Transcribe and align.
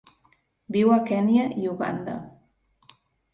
Viu 0.75 0.93
a 0.95 0.97
Kenya 1.09 1.43
i 1.65 1.69
Uganda. 1.75 2.17